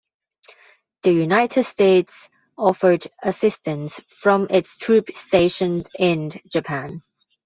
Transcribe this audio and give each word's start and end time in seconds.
The 1.03 1.13
United 1.13 1.61
States 1.63 2.27
offered 2.57 3.05
assistance 3.21 3.99
from 3.99 4.47
its 4.49 4.75
troops 4.75 5.19
stationed 5.19 5.89
in 5.99 6.31
Japan. 6.51 7.03